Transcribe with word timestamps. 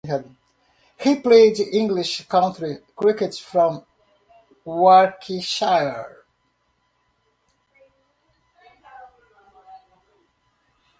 He 0.99 1.15
played 1.19 1.59
English 1.59 2.27
county 2.27 2.79
cricket 2.95 3.35
for 3.35 3.85
Warwickshire. 4.65 6.23